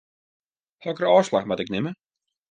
Hokker 0.85 1.11
ôfslach 1.17 1.47
moat 1.47 1.63
ik 1.63 1.71
nimme? 1.73 1.91